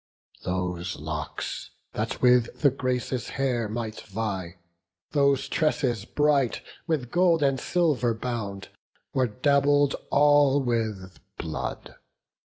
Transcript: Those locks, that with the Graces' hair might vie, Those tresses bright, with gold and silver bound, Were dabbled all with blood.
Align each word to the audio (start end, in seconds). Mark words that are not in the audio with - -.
Those 0.41 0.95
locks, 0.95 1.69
that 1.93 2.23
with 2.23 2.61
the 2.61 2.71
Graces' 2.71 3.29
hair 3.29 3.69
might 3.69 4.01
vie, 4.01 4.55
Those 5.11 5.47
tresses 5.47 6.05
bright, 6.05 6.63
with 6.87 7.11
gold 7.11 7.43
and 7.43 7.59
silver 7.59 8.15
bound, 8.15 8.69
Were 9.13 9.27
dabbled 9.27 9.95
all 10.09 10.59
with 10.59 11.19
blood. 11.37 11.93